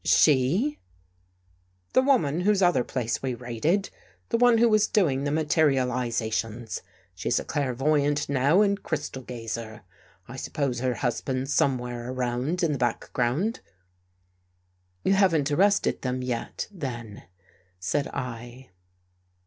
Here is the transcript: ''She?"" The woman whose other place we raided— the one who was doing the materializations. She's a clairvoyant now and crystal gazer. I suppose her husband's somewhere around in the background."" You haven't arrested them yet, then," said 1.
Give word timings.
''She?"" 0.03 0.79
The 1.93 2.01
woman 2.01 2.39
whose 2.41 2.63
other 2.63 2.83
place 2.83 3.21
we 3.21 3.35
raided— 3.35 3.91
the 4.29 4.37
one 4.39 4.57
who 4.57 4.67
was 4.67 4.87
doing 4.87 5.25
the 5.25 5.31
materializations. 5.31 6.81
She's 7.13 7.39
a 7.39 7.45
clairvoyant 7.45 8.27
now 8.27 8.61
and 8.61 8.81
crystal 8.81 9.21
gazer. 9.21 9.83
I 10.27 10.37
suppose 10.37 10.79
her 10.79 10.95
husband's 10.95 11.53
somewhere 11.53 12.09
around 12.09 12.63
in 12.63 12.71
the 12.71 12.79
background."" 12.79 13.59
You 15.03 15.13
haven't 15.13 15.51
arrested 15.51 16.01
them 16.01 16.23
yet, 16.23 16.67
then," 16.71 17.25
said 17.79 18.07
1. 18.11 18.65